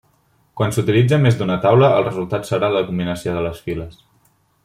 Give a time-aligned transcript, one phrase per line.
[0.59, 4.01] Quan s'utilitza més d'una taula, el resultat serà la combinació de les files.